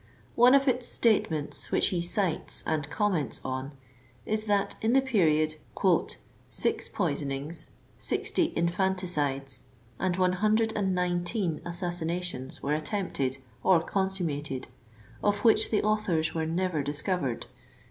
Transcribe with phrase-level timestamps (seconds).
[0.33, 3.73] One of its state ments which he cites and comments on,
[4.25, 5.57] is that in that period
[6.49, 9.65] '<six poisonings, 60 infanticides,
[9.99, 14.67] and 1 19 assassinations were attempted or consummated,
[15.23, 17.45] of which the authors were never discovered."